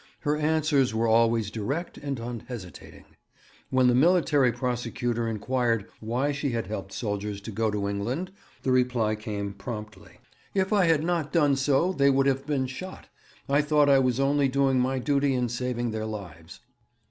[0.21, 3.05] Her answers were always direct and unhesitating.
[3.69, 8.31] When the Military Prosecutor inquired why she had helped soldiers to go to England,
[8.63, 10.17] the reply came promptly:
[10.55, 13.09] 'If I had not done so they would have been shot.
[13.47, 16.61] I thought I was only doing my duty in saving their lives.'